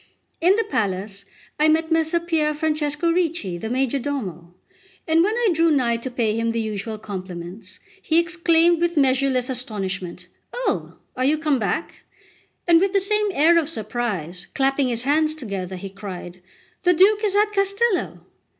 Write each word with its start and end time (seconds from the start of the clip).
In 0.41 0.55
the 0.55 0.63
palace 0.63 1.25
I 1.59 1.67
met 1.67 1.91
Messer 1.91 2.19
Pier 2.19 2.55
Francesco 2.55 3.11
Ricci, 3.11 3.59
the 3.59 3.69
majordomo, 3.69 4.51
and 5.07 5.21
when 5.23 5.35
I 5.35 5.49
drew 5.53 5.69
nigh 5.69 5.97
to 5.97 6.09
pay 6.09 6.33
him 6.35 6.53
the 6.53 6.59
usual 6.59 6.97
compliments, 6.97 7.79
he 8.01 8.17
exclaimed 8.17 8.81
with 8.81 8.97
measureless 8.97 9.47
astonishment: 9.47 10.25
"Oh, 10.55 10.97
are 11.15 11.23
you 11.25 11.37
come 11.37 11.59
back?" 11.59 12.01
and 12.67 12.81
with 12.81 12.93
the 12.93 12.99
same 12.99 13.29
air 13.33 13.59
of 13.59 13.69
surprise, 13.69 14.47
clapping 14.55 14.87
his 14.87 15.03
hands 15.03 15.35
together, 15.35 15.75
he 15.75 15.91
cried: 15.91 16.41
"The 16.81 16.95
Duke 16.95 17.23
is 17.23 17.35
at 17.35 17.53
Castello!" 17.53 18.21